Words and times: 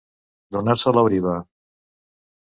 Donar-se 0.55 0.87
a 0.93 0.95
la 0.99 1.03
briva. 1.09 1.37